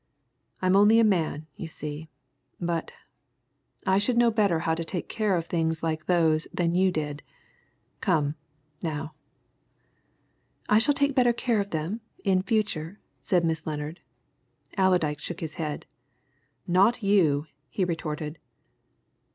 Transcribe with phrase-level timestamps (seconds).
[0.63, 2.09] "I'm only a man, you see.
[2.59, 2.91] But
[3.85, 7.21] I should know better how to take care of things like these than you did.
[7.99, 8.33] Come,
[8.81, 9.13] now!"
[10.67, 13.99] "I shall take better care of them in future," said Miss Lennard.
[14.75, 15.85] Allerdyke shook his head,
[16.65, 18.39] "Not you!" he retorted.